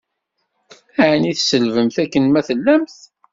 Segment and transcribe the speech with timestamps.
[1.09, 2.97] Ɛni tselbemt akken ma tellamt?